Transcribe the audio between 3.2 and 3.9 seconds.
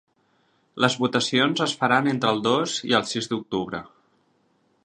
d’octubre.